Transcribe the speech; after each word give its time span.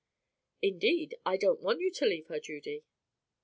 "Indeed, 0.63 1.13
I 1.27 1.37
don't 1.37 1.61
want 1.61 1.79
you 1.79 1.91
to 1.91 2.05
leave 2.07 2.25
her, 2.29 2.39
Judy." 2.39 2.85